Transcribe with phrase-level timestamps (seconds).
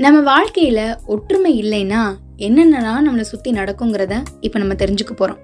[0.00, 5.38] நம்ம வாழ்க்கையில ஒற்றுமை இல்லைன்னா என்னென்னலாம் நம்மளை சுத்தி நடக்குங்கிறத இப்ப நம்ம தெரிஞ்சுக்க போறோம்.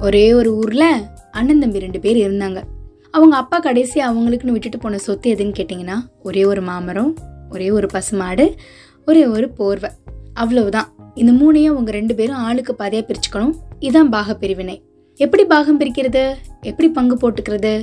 [0.00, 2.62] ஒரே ஒரு ஊர்ல அண்ணன் தம்பி ரெண்டு பேர் இருந்தாங்க.
[3.10, 7.14] அவங்க அப்பா கடைசி அவங்களுக்குன்னு விட்டுட்டு போன சொத்து எதுன்னு கேட்டிங்கன்னா ஒரே ஒரு மாமரம்
[7.50, 8.54] ஒரே ஒரு பசுமாடு
[9.06, 9.90] ஒரே ஒரு போர்வை.
[10.34, 10.92] அவ்வளவுதான்.
[11.14, 13.54] இந்த மூணையும் அவங்க ரெண்டு பேரும் ஆளுக்கு பாதையாக பிரிச்சுக்கணும்.
[13.78, 14.82] இதுதான் பாக பிரிவினை
[15.14, 16.34] எப்படி பாகம் பிரிக்கிறது?
[16.60, 17.82] எப்படி பங்கு போட்டுக்கிறது?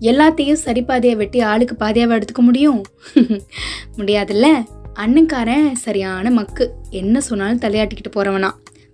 [0.00, 2.82] எல்லாத்தையும் சரி பாதையை வெட்டி ஆளுக்கு பாதையாக எடுத்துக்க முடியும்?
[3.98, 4.64] முடியாதுல்ல?
[4.94, 6.70] அண்ணன்காரன் சரியான மக்கு.
[6.90, 8.50] என்ன சொன்னாலும் தலையாட்டிக்கிட்டு போகிறவனா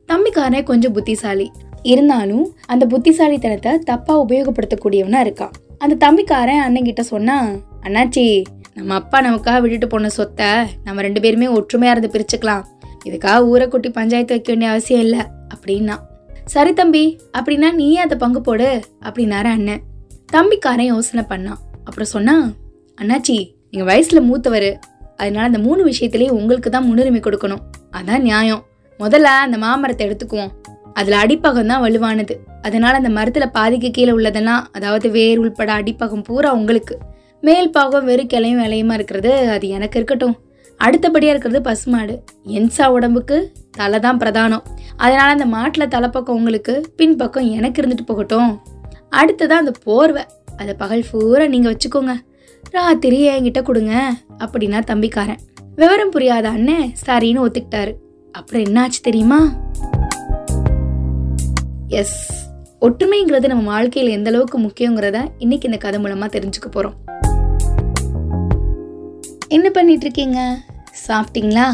[0.08, 1.50] தம்பிக்காரன் கொஞ்சம் புத்திசாலி.
[1.82, 5.50] இருந்தாலும் அந்த புத்திசாலித்தனத்தை தப்பாக உபயோகப்படுத்தக்கூடியவனா இருக்கான்.
[5.78, 7.46] அந்த தம்பிக்காரன் அண்ணன் கிட்ட சொன்னா
[7.82, 8.44] அண்ணாச்சி
[8.74, 10.46] நம்ம அப்பா நமக்காக விட்டுட்டு போன சொத்தை
[10.84, 12.64] நம்ம ரெண்டு பேருமே ஒற்றுமையாக இருந்து பிரிச்சுக்கலாம்.
[13.04, 15.20] இதுக்காக ஊரை கூட்டி பஞ்சாயத்து வைக்க வேண்டிய அவசியம் இல்லை.
[15.54, 15.98] அப்படின்னா
[16.44, 19.82] சரி தம்பி அப்படின்னா நீயே அதை பங்கு போடு அப்படின்னாரு அண்ணன்.
[20.34, 22.34] தம்பிக்காரன் யோசனை பண்ணான் அப்புறம் சொன்னா
[23.00, 23.36] அண்ணாச்சி
[23.70, 24.70] நீங்கள் வயசில் மூத்தவர்.
[25.20, 27.62] அதனால அந்த மூணு விஷயத்திலேயே உங்களுக்கு தான் முன்னுரிமை கொடுக்கணும்.
[27.98, 28.62] அதான் நியாயம்.
[29.02, 30.52] முதல்ல அந்த மாமரத்தை எடுத்துக்குவோம்.
[30.98, 32.34] அதில் அடிப்பகம் தான் வலுவானது.
[32.66, 36.96] அதனால அந்த மரத்தில் பாதிக்கு கீழே உள்ளதெல்லாம் அதாவது வேர் உள்பட அடிப்பகம் பூரா உங்களுக்கு.
[37.46, 40.36] மேல் பாகம் வெறும் கிளையும் விலையுமா இருக்கிறது அது எனக்கு இருக்கட்டும்.
[40.80, 42.14] அடுத்தபடியாக இருக்கிறது பசுமாடு
[42.58, 43.36] என்சா உடம்புக்கு
[43.80, 44.64] தலை தான் பிரதானம்.
[45.04, 48.52] அதனால அந்த மாட்டில் தலைப்பக்கம் உங்களுக்கு பின்பக்கம் எனக்கு இருந்துட்டு போகட்டும்.
[49.14, 50.22] அடுத்ததான் அந்த போர்வை.
[50.56, 52.12] அதை பகல் பூரா நீங்கள் வச்சுக்கோங்க.
[52.70, 55.38] ராத்திரி என்கிட்ட கொடுங்க அப்படின்னா தம்பிக்காரன்.
[55.76, 57.94] விவரம் புரியாத அண்ணன் சரின்னு ஒத்துக்கிட்டாரு.
[58.32, 59.52] அப்புறம் என்னாச்சு தெரியுமா?
[61.88, 62.46] எஸ்
[62.80, 66.94] ஒற்றுமைங்கிறது நம்ம வாழ்க்கையில் எந்த அளவுக்கு முக்கியங்கிறத இன்னைக்கு இந்த கதை மூலமா தெரிஞ்சுக்க போறோம்.
[69.48, 70.58] என்ன பண்ணிட்டு இருக்கீங்க?
[71.08, 71.66] சாப்பிட்டீங்களா?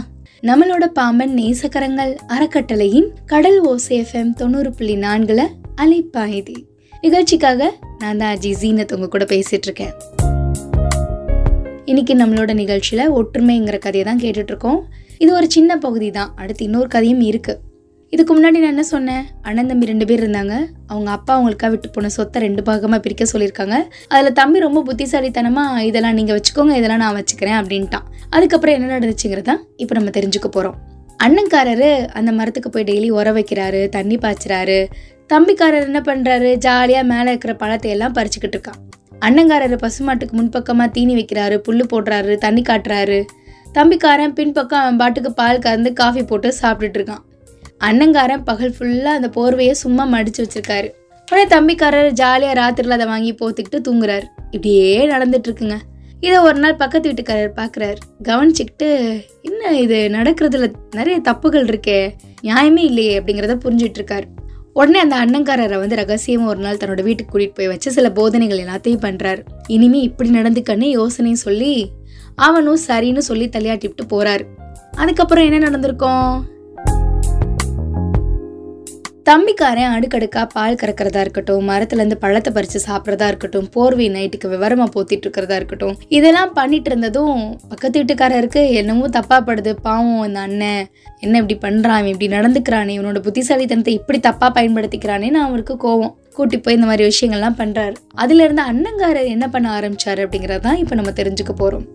[0.42, 5.46] நம்மளோட பாம்பன் நேசக்கரங்கள் அறக்கட்டளையின் கடல் ஓசை எஃப்எம் தொண்ணூறு புள்ளி நான்குல
[5.76, 6.68] அலைப்பாயுதே.
[7.04, 7.60] நிகழ்ச்சிக்காக
[8.00, 9.92] நான் தான் அஜி ஜீனத் உங்க கூட பேசிட்டு இருக்கேன்.
[11.90, 14.80] இன்னைக்கு நம்மளோட நிகழ்ச்சியில ஒற்றுமைங்கிற கதையை தான் கேட்டுட்டு இருக்கோம்.
[15.22, 16.30] இது ஒரு சின்ன பகுதி தான்.
[16.40, 17.54] அடுத்து இன்னொரு கதையும் இருக்கு.
[18.12, 19.24] இதுக்கு முன்னாடி நான் என்ன சொன்னேன்?
[19.46, 20.54] அண்ணன் தம்பி ரெண்டு பேர் இருந்தாங்க.
[20.92, 23.78] அவங்க அப்பா அவங்களுக்காக விட்டு போன சொத்தை ரெண்டு பாகமாக பிரிக்க சொல்லியிருக்காங்க.
[24.14, 28.08] அதில் தம்பி ரொம்ப புத்திசாலித்தனமாக இதெல்லாம் நீங்கள் வச்சுக்கோங்க இதெல்லாம் நான் வச்சுக்கிறேன் அப்படின்ட்டான்.
[28.36, 30.76] அதுக்கப்புறம் என்ன நடந்துச்சுங்கிறதா இப்போ நம்ம தெரிஞ்சுக்க போகிறோம்
[31.24, 31.88] அண்ணன்காரரு
[32.18, 34.78] அந்த மரத்துக்கு போய் டெய்லி உர வைக்கிறாரு தண்ணி பாய்ச்சிறாரு.
[35.32, 38.78] தம்பிக்காரர் என்ன பண்ணுறாரு ஜாலியாக மேலே இருக்கிற பழத்தை எல்லாம் பறிச்சுக்கிட்டு இருக்கான்.
[39.18, 43.18] அண்ணங்காரர் பசுமாட்டுக்கு முன்பக்கமாக தீனி வைக்கிறாரு புல்லு போடுறாரு தண்ணி காட்டுறாரு.
[43.72, 47.22] தம்பிக்காரன் பின்பக்கம் அவன் பாட்டுக்கு பால் கறந்து காஃபி போட்டு சாப்பிட்டுட்டு இருக்கான்.
[47.78, 50.88] அண்ணங்காரன் பகல் ஃபுல்லாக அந்த போர்வையை சும்மா மடித்து வச்சிருக்காரு.
[51.28, 54.26] உடனே தம்பிக்காரர் ஜாலியாக ராத்திரியில் அதை வாங்கி போத்துக்கிட்டு தூங்குறாரு.
[54.50, 55.78] இப்படியே நடந்துட்டுருக்குங்க
[56.20, 58.88] இதை ஒரு நாள் பக்கத்து வீட்டுக்காரர் பார்க்குறாரு கவனிச்சுக்கிட்டு
[59.42, 60.08] என்ன இது?
[60.12, 62.00] நடக்கிறதுல நிறைய தப்புகள் இருக்கே.
[62.42, 64.26] நியாயமே இல்லையே அப்படிங்கிறத புரிஞ்சுட்டு
[64.80, 69.02] உடனே அந்த அண்ணங்காரரை வந்து ரகசியமும் ஒரு நாள் தன்னோட வீட்டுக்கு கூட்டிகிட்டு போய் வச்சு சில போதனைகள் எல்லாத்தையும்
[69.02, 71.72] பண்ணுறாரு இனிமே இப்படி நடந்துக்கன்னு யோசனையும் சொல்லி
[72.36, 74.44] அவனும் சரின்னு சொல்லி தலையாட்டி விட்டு போகிறார்
[74.96, 76.32] அதுக்கப்புறம் என்ன நடந்திருக்கோம்?
[79.26, 85.56] தம்பிக்காரன் அடுக்கடுக்கா பால் கறக்கிறதா இருக்கட்டும் மரத்துலேருந்து பழத்தை பறித்து சாப்பிட்றதா இருக்கட்டும் போர்வை நைட்டுக்கு விவரமாக போத்திட்டு இருக்கிறதா
[85.60, 90.84] இருக்கட்டும் இதெல்லாம் பண்ணிட்டு இருந்ததும் பக்கத்து வீட்டுக்காரருக்கு என்னமோ தப்பா படுது பாவம் இந்த அண்ணன்.
[91.18, 92.94] என்ன இப்படி பண்ணுறான் இப்படி நடந்துக்கிறானே.
[92.98, 96.14] இவனோட புத்திசாலித்தனத்தை இப்படி தப்பாக பயன்படுத்திக்கிறானேன்னு அவருக்கு கோவம்.
[96.36, 101.12] கூட்டி போய் இந்த மாதிரி விஷயங்கள்லாம் பண்ணுறாரு அதுலேருந்து அண்ணங்காரர் என்ன பண்ண ஆரம்பித்தாரு அப்படிங்கிறது தான் இப்போ நம்ம
[101.20, 101.86] தெரிஞ்சுக்க போகிறோம்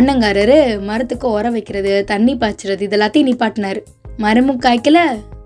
[0.00, 0.58] அண்ணங்காரரு
[0.88, 3.80] மரத்துக்கு உர வைக்கிறது தண்ணி பாய்ச்சுறது இது எல்லாத்தையும் நிப்பாட்டினாரு.
[4.20, 4.98] மரமும் காய்க்கல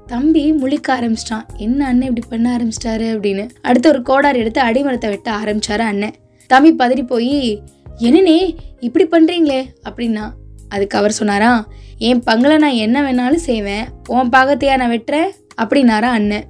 [0.06, 1.42] தம்பி முழிக்க ஆரம்பிச்சிட்டான்.
[1.56, 3.06] என்ன அண்ணன் இப்படி பண்ண ஆரம்பிச்சிட்டாரு?
[3.14, 3.48] அப்படின்னு.
[3.62, 6.14] அடுத்து ஒரு கோடாரி எடுத்து அடிமரத்தை வெட்ட ஆரம்பிச்சாரு அண்ணன்.
[6.46, 7.62] தம்பி பதறி போய்
[7.98, 9.64] என்னனே இப்படி பண்றீங்களே?
[9.90, 10.30] அப்படின்னா
[10.68, 11.68] அதுக்கு அவர் சொன்னாரா
[11.98, 13.84] என் பங்களை நான் என்ன வேணாலும் செய்வேன்.
[14.08, 15.30] உன் பாகத்தையா நான் வெட்டுறேன்
[15.62, 16.44] அப்படின்னாரா அண்ணன்.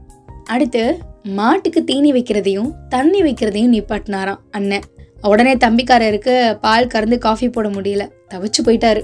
[0.44, 4.82] அடுத்து மாட்டுக்கு தீனி வைக்கிறதையும் தண்ணி வைக்கிறதையும் நிப்பாட்டினாராம் அண்ணன்.
[5.22, 8.08] உடனே தம்பிக்காரருக்கு பால் கறந்து காஃபி போட முடியல.
[8.34, 9.02] தவிச்சு போயிட்டாரு.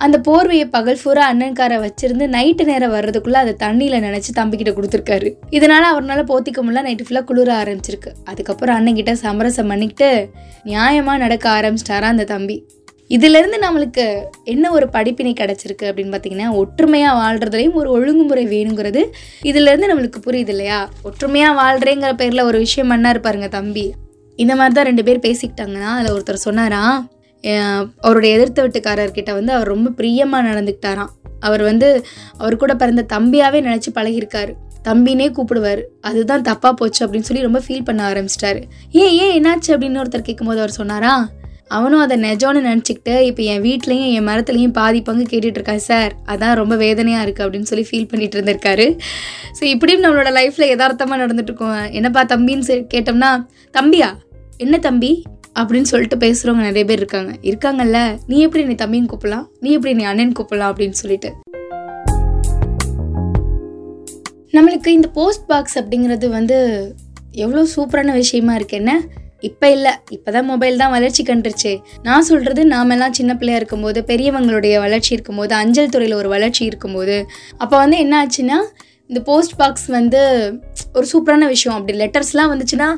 [0.00, 5.34] அந்த போர்வையை பகல் ஃபூரா அண்ணன்கார வச்சிருந்து நைட்டு நேரம் வர்றதுக்குள்ள அதை தண்ணியில நினைச்சு தம்பிக்கிட்ட கொடுத்துருக்காரு.
[5.50, 8.10] இதனால அவரால் போத்திக்க முடியல நைட்டு ஃபுல்லா குளிர ஆரம்பிச்சிருக்கு.
[8.24, 10.30] அதுக்கப்புறம் அண்ணன் கிட்ட சமரசம் பண்ணிக்கிட்டு
[10.64, 12.66] நியாயமா நடக்க ஆரம்பிச்சிட்டாரா அந்த தம்பி.
[13.10, 19.04] இதுல இருந்து நம்மளுக்கு என்ன ஒரு படிப்பினை கிடைச்சிருக்கு அப்படின்னு பார்த்தீங்கன்னா ஒற்றுமையா வாழ்றதுலையும் ஒரு ஒழுங்குமுறை வேணுங்கிறது
[19.42, 20.90] இதுல இருந்து நம்மளுக்கு புரியுது இல்லையா?
[21.04, 23.94] ஒற்றுமையா வாழ்றேங்கிற பேர்ல ஒரு விஷயம் பண்ணாரு பாருங்க தம்பி.
[24.36, 27.08] இந்த மாதிரி தான் ரெண்டு பேர் பேசிக்கிட்டாங்கன்னா அதில் ஒருத்தர் சொன்னாரா
[28.00, 31.12] அவருடைய எதிர்த்த வீட்டுக்காரர்கிட்ட வந்து அவர் ரொம்ப பிரியமாக நடந்துக்கிட்டாராம்.
[31.40, 32.04] அவர் வந்து
[32.38, 34.52] அவர் கூட பிறந்த தம்பியாகவே நினச்சி பழகியிருக்காரு.
[34.84, 35.82] தம்பினே கூப்பிடுவார்.
[36.00, 38.62] அதுதான் தப்பாக போச்சு அப்படின்னு சொல்லி ரொம்ப ஃபீல் பண்ண ஆரம்பிச்சிட்டாரு.
[38.90, 39.66] ஏன் ஏன் என்னாச்சு?
[39.66, 41.28] அப்படின்னு ஒருத்தர் கேட்கும்போது அவர் சொன்னாரா?
[41.68, 46.12] அவனும் அதை நெஜம்னு நினச்சிக்கிட்டு இப்போ என் வீட்லேயும் என் மரத்துலையும் பாதி பங்கு கேட்டுட்ருக்கான் சார்.
[46.26, 48.98] அதான் ரொம்ப வேதனையாக இருக்குது அப்படின்னு சொல்லி ஃபீல் பண்ணிட்டு இருந்திருக்காரு.
[49.60, 51.90] ஸோ இப்படியும் நம்மளோட லைஃப்பில் யதார்த்தமாக நடந்துட்டு இருக்கோம்.
[51.90, 54.12] என்னப்பா தம்பின்னு சொல்லி கேட்டோம்னா தம்பியா?
[54.56, 55.22] என்ன தம்பி?
[55.60, 57.32] அப்படின்னு சொல்லிட்டு பேசுகிறவங்க நிறைய பேர் இருக்காங்க.
[57.42, 57.98] இருக்காங்கல்ல?
[58.28, 59.46] நீ எப்படி நீ தம்பின்னு கூப்பிடலாம்?
[59.60, 61.30] நீ எப்படி நீ அண்ணன் கூப்பிடலாம் அப்படின்னு சொல்லிட்டு.
[64.56, 66.58] நம்மளுக்கு இந்த போஸ்ட் பாக்ஸ் அப்படிங்கிறது வந்து
[67.34, 68.92] எவ்வளோ சூப்பரான விஷயமா இருக்கு என்ன?
[69.40, 69.92] இப்போ இல்லை.
[70.10, 71.72] இப்போ தான் மொபைல் தான் வளர்ச்சி கண்டுருச்சு.
[72.02, 77.16] நான் சொல்கிறது நாமெல்லாம் சின்ன பிள்ளையா இருக்கும்போது பெரியவங்களுடைய வளர்ச்சி இருக்கும்போது அஞ்சல் துறையில் ஒரு வளர்ச்சி இருக்கும்போது
[77.58, 78.58] அப்போ வந்து என்ன ஆச்சுன்னா
[79.10, 80.20] இந்த போஸ்ட் பாக்ஸ் வந்து
[80.96, 81.94] ஒரு சூப்பரான விஷயம் அப்படி.
[82.02, 82.88] லெட்டர்ஸ்லாம் வந்துச்சுன்னா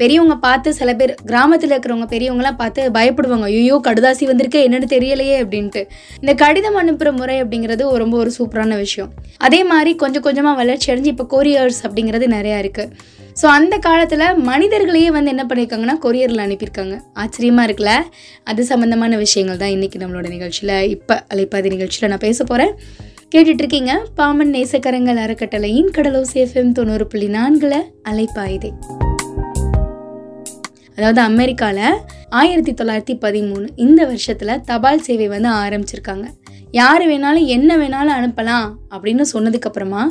[0.00, 3.46] பெரியவங்க பார்த்து சில பேர் கிராமத்தில் இருக்கிறவங்க பெரியவங்களாம் பார்த்து பயப்படுவாங்க.
[3.58, 5.82] ஐயோ கடுதாசி வந்திருக்கே என்னென்னு தெரியலையே அப்படின்ட்டு.
[6.22, 9.10] இந்த கடிதம் அனுப்புகிற முறை அப்படிங்கிறது ரொம்ப ஒரு சூப்பரான விஷயம்.
[9.46, 15.10] அதே மாதிரி கொஞ்சம் கொஞ்சமாக வளர்ச்சி அடைஞ்சு இப்போ கொரியர்ஸ் அப்படிங்கிறது நிறையா இருக்குது ஸோ அந்த காலத்தில் மனிதர்களையே
[15.16, 16.96] வந்து என்ன பண்ணியிருக்காங்கன்னா கொரியரில் அனுப்பியிருக்காங்க.
[17.22, 17.94] ஆச்சரியமாக இருக்குல்ல?
[18.50, 22.74] அது சம்மந்தமான விஷயங்கள் தான் இன்றைக்கி நம்மளோட நிகழ்ச்சியில் இப்போ அலைப்பாதி நிகழ்ச்சியில் நான் பேச போகிறேன்
[23.34, 27.74] கேட்டுட்டு இருக்கீங்க பாமன் நேசக்கரங்கள் அறக்கட்டளையின் கடலோ சேஃபம் தொண்ணூறு புள்ளி நான்குல
[28.08, 28.70] அலைப்பாயுதே.
[30.96, 31.96] அதாவது அமெரிக்காவில்
[32.28, 36.26] ஆயிரத்தி தொள்ளாயிரத்தி பதிமூணு இந்த வருஷத்தில் தபால் சேவை வந்து ஆரம்பிச்சிருக்காங்க.
[36.80, 40.02] யார் வேணாலும் என்ன வேணாலும் அனுப்பலாம் அப்படின்னு சொன்னதுக்கப்புறமா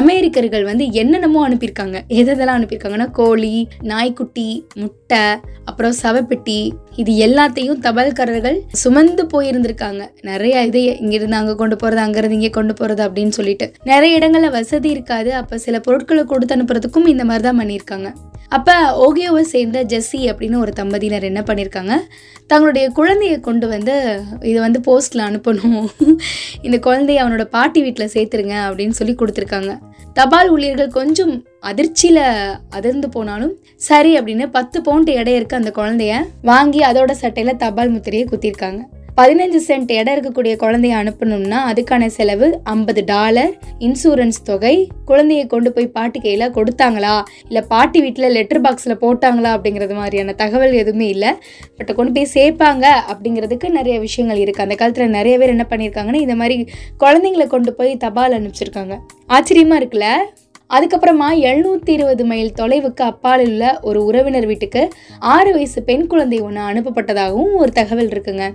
[0.00, 1.96] அமெரிக்கர்கள் வந்து என்னென்னமோ அனுப்பியிருக்காங்க.
[2.20, 3.52] எதெல்லாம் அனுப்பியிருக்காங்கன்னா கோழி
[3.90, 4.48] நாய்க்குட்டி
[4.82, 5.24] முட்டை
[5.70, 6.58] அப்புறம் சவப்பெட்டி
[7.02, 10.02] இது எல்லாத்தையும் தபால்காரர்கள் சுமந்து போயிருந்திருக்காங்க.
[10.30, 13.68] நிறைய இது இங்கிருந்து அங்கே கொண்டு போகிறது அங்கேருந்து இங்கே கொண்டு போகிறது அப்படின்னு சொல்லிட்டு.
[13.92, 15.32] நிறைய இடங்களில் வசதி இருக்காது.
[15.40, 18.10] அப்போ சில பொருட்களை கொடுத்து அனுப்புறதுக்கும் இந்த மாதிரி தான் பண்ணியிருக்காங்க.
[18.56, 18.74] அப்போ
[19.04, 21.94] ஓகியோவை சேர்ந்த ஜெஸ்ஸி அப்படின்னு ஒரு தம்பதியினர் என்ன பண்ணியிருக்காங்க?
[22.50, 23.94] தங்களுடைய குழந்தையை கொண்டு வந்து
[24.50, 25.86] இதை வந்து போஸ்ட்டில் அனுப்பணும்.
[26.62, 29.78] இந்த குழந்தைய அவனோட பாட்டி வீட்டில் சேர்த்துருங்க அப்படின்னு சொல்லி கொடுத்துருக்காங்க.
[30.12, 32.22] தபால் ஊழியர்கள் கொஞ்சம் அதிர்ச்சியில்
[32.70, 38.28] அதிர்ந்து போனாலும் சரி அப்படின்னு பத்து பவுண்ட் எடை இருக்க அந்த குழந்தைய வாங்கி அதோட சட்டையில் தபால் முத்திரையை
[38.28, 38.80] குத்திருக்காங்க.
[39.18, 43.52] பதினஞ்சு சென்ட் இடம் இருக்கக்கூடிய குழந்தைய அனுப்பணும்னா அதுக்கான செலவு ஐம்பது டாலர்.
[43.78, 47.22] இன்சூரன்ஸ் தொகை குழந்தைய கொண்டு போய் பாட்டி கையில் கொடுத்தாங்களா?
[47.48, 51.32] இல்லை பாட்டி வீட்டில் லெட்டர் பாக்ஸில் போட்டாங்களா அப்படிங்கிறது மாதிரியான தகவல் எதுவுமே இல்லை.
[51.76, 56.34] பட் கொண்டு போய் சேர்ப்பாங்க அப்படிங்கிறதுக்கு நிறைய விஷயங்கள் இருக்குது அந்த காலத்தில் நிறைய பேர் என்ன பண்ணியிருக்காங்கன்னா இந்த
[56.34, 56.68] மாதிரி
[57.04, 58.96] குழந்தைங்களை கொண்டு போய் தபால் அனுப்பிச்சிருக்காங்க.
[59.26, 60.08] ஆச்சரியமாக இருக்குல்ல?
[60.76, 64.88] அதுக்கப்புறமா எழுநூத்தி இருபது மைல் தொலைவுக்கு அப்பால் உள்ள ஒரு உறவினர் வீட்டுக்கு
[65.18, 68.46] ஆறு வயசு பெண் குழந்தை ஒன்று அனுப்பப்பட்டதாகவும் ஒரு தகவல் இருக்குங்க.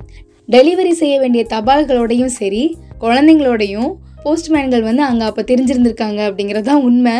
[0.49, 2.63] டெலிவரி செய்ய வேண்டிய தபால்களோடையும் சரி
[2.99, 3.91] குழந்தைங்களோடையும்
[4.23, 7.13] போஸ்ட்மேன்கள் வந்து அங்கே அப்போ தெரிஞ்சிருந்திருக்காங்க அப்படிங்கிறது தான் உண்மை.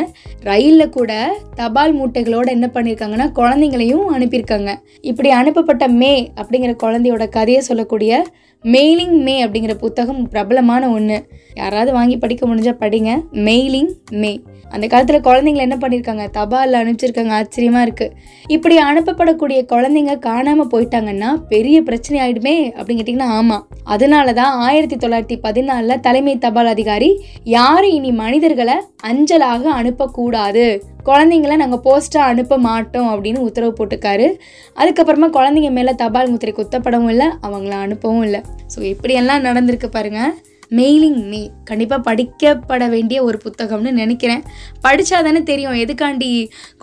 [0.44, 1.12] ரயிலில் கூட
[1.56, 4.72] தபால் மூட்டைகளோட என்ன பண்ணியிருக்காங்கன்னா குழந்தைங்களையும் அனுப்பியிருக்காங்க.
[5.02, 8.24] இப்படி அனுப்பப்பட்ட மே அப்படிங்கிற குழந்தையோட கதையை சொல்லக்கூடிய
[8.64, 11.18] மெயிலிங் மே அப்படிங்கிற புத்தகம் பிரபலமான ஒன்று
[11.54, 13.12] யாராவது வாங்கி படிக்க முடிஞ்சால் படிங்க.
[13.48, 13.92] மெயிலிங்
[14.22, 14.32] மே
[14.74, 17.34] அந்த காலத்தில் குழந்தைங்கள என்ன பண்ணியிருக்காங்க தபாலில் அனுப்பிச்சிருக்காங்க.
[17.40, 18.14] ஆச்சரியமாக இருக்குது
[18.48, 25.38] இப்படி அனுப்பப்படக்கூடிய குழந்தைங்க காணாமல் போயிட்டாங்கன்னா பெரிய பிரச்சனை ஆகிடுமே அப்படின்னு கேட்டிங்கன்னா ஆமாம் அதனால தான் ஆயிரத்தி தொள்ளாயிரத்தி
[25.46, 27.10] பதினாலில் தலைமை தபால் அதிகாரி
[27.44, 30.66] யாரும் இனி மனிதர்களை அஞ்சலாக அனுப்பக்கூடாது.
[31.06, 34.28] குழந்தைங்கள நாங்கள் போஸ்ட்டாக அனுப்ப மாட்டோம் அப்படின்னு உத்தரவு போட்டுக்காரு.
[34.76, 38.42] அதுக்கப்புறமா குழந்தைங்க மேலே தபால் முத்திரை குத்தப்படவும் இல்லை அவங்கள அனுப்பவும் இல்லை.
[38.76, 40.34] ஸோ இப்படியெல்லாம் நடந்திருக்கு பாருங்கள்
[40.80, 41.40] மெயிலிங் மீ
[41.70, 44.44] கண்டிப்பாக படிக்கப்பட வேண்டிய ஒரு புத்தகம்னு நினைக்கிறேன்.
[44.86, 46.30] படித்தா தானே தெரியும் எதுக்காண்டி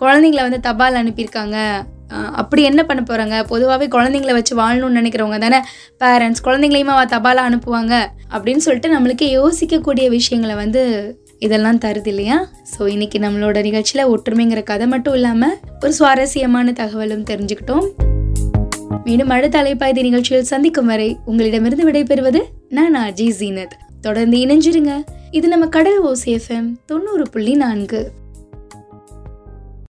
[0.01, 1.57] குழந்தைங்கள வந்து தபால் அனுப்பியிருக்காங்க?
[2.41, 5.59] அப்படி என்ன பண்ண போகிறாங்க பொதுவாகவே குழந்தைங்கள வச்சு வாழணும்னு நினைக்கிறவங்க தானே.
[6.03, 7.95] பேரண்ட்ஸ் குழந்தைங்களையுமா தபாலாக அனுப்புவாங்க?
[8.33, 10.83] அப்படின்னு சொல்லிட்டு நம்மளுக்கு யோசிக்கக்கூடிய விஷயங்களை வந்து
[11.39, 12.47] இதெல்லாம் தருது இல்லையா?
[12.77, 17.87] ஸோ இன்னைக்கு நம்மளோட நிகழ்ச்சியில் ஒற்றுமைங்கிற கதை மட்டும் இல்லாமல் ஒரு சுவாரஸ்யமான தகவலும் தெரிஞ்சுக்கிட்டோம்.
[19.03, 23.75] மீண்டும் அடுத்த அலைப்பாய்தி நிகழ்ச்சியில் சந்திக்கும் வரை உங்களிடமிருந்து விடைபெறுவது நான் அஜய் ஜீனத்.
[24.01, 25.03] தொடர்ந்து இணைஞ்சிருங்க.
[25.31, 28.11] இது நம்ம கடல் ஓசிஎஃப்எம் தொண்ணூறு புள்ளி நான்கு.